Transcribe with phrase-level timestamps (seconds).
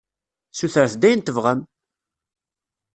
[0.51, 1.59] Ssutret-d ayen tebɣam!